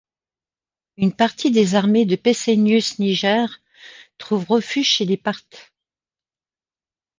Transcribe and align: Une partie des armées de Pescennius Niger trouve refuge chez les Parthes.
Une 0.97 1.13
partie 1.15 1.51
des 1.51 1.75
armées 1.75 2.05
de 2.07 2.15
Pescennius 2.15 2.97
Niger 2.97 3.47
trouve 4.17 4.47
refuge 4.49 4.87
chez 4.87 5.05
les 5.05 5.15
Parthes. 5.15 5.71